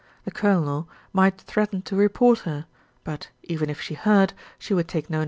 [0.25, 2.65] The Colonel might threaten to "report" her;
[3.03, 5.19] but, even if she heard, she would take no notice.